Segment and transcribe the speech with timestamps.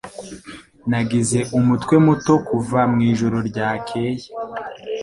[0.89, 4.25] Nagize umutwe muto kuva mwijoro ryakeye.